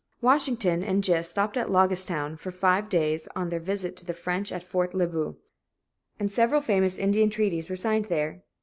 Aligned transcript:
Washington 0.19 0.81
and 0.81 1.03
Gist 1.03 1.29
stopped 1.29 1.55
at 1.57 1.67
"Loggestown" 1.69 2.35
for 2.35 2.49
five 2.51 2.89
days 2.89 3.27
on 3.35 3.49
their 3.49 3.59
visit 3.59 3.95
to 3.97 4.03
the 4.07 4.15
French 4.15 4.51
at 4.51 4.63
Fort 4.63 4.95
Le 4.95 5.05
Boeuf, 5.05 5.35
and 6.19 6.31
several 6.31 6.59
famous 6.59 6.97
Indian 6.97 7.29
treaties 7.29 7.69
were 7.69 7.75
signed 7.75 8.05
there. 8.05 8.41